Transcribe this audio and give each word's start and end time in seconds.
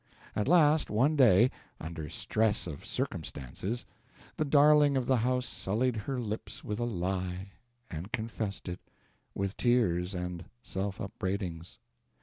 At 0.35 0.47
last, 0.47 0.89
one 0.89 1.15
day, 1.15 1.51
under 1.79 2.09
stress 2.09 2.65
of 2.65 2.83
circumstances, 2.87 3.85
the 4.35 4.43
darling 4.45 4.97
of 4.97 5.05
the 5.05 5.17
house 5.17 5.45
sullied 5.45 5.95
her 5.95 6.19
lips 6.19 6.63
with 6.63 6.79
a 6.79 6.85
lie 6.85 7.51
and 7.91 8.11
confessed 8.11 8.67
it, 8.67 8.79
with 9.35 9.55
tears 9.57 10.15
and 10.15 10.43
self 10.63 10.99
upbraidings. 10.99 11.77